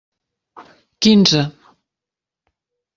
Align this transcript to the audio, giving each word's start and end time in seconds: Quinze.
Quinze. 1.01 1.41